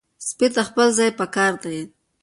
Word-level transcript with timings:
سپي 0.27 0.47
ته 0.53 0.61
خپل 0.69 0.87
ځای 0.97 1.11
پکار 1.19 1.53
دی. 1.63 1.79